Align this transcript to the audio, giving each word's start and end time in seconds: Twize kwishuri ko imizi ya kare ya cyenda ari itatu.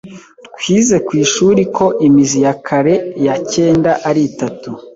Twize 0.57 0.95
kwishuri 1.07 1.61
ko 1.75 1.85
imizi 2.07 2.39
ya 2.45 2.53
kare 2.67 2.93
ya 3.25 3.35
cyenda 3.51 3.91
ari 4.09 4.21
itatu. 4.29 4.69